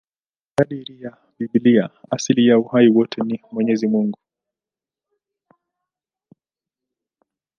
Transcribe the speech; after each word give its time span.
Kadiri 0.55 1.01
ya 1.01 1.17
Biblia, 1.37 1.89
asili 2.11 2.47
ya 2.47 2.59
uhai 2.59 2.87
wote 2.87 3.21
ni 3.23 3.41
Mwenyezi 3.51 3.87
Mungu. 3.87 4.19